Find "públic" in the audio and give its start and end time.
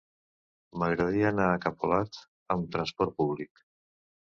3.23-3.69